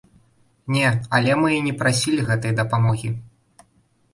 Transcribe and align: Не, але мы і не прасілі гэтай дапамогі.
Не, 0.75 0.87
але 1.17 1.35
мы 1.41 1.51
і 1.55 1.59
не 1.67 1.73
прасілі 1.81 2.25
гэтай 2.31 2.57
дапамогі. 2.61 3.09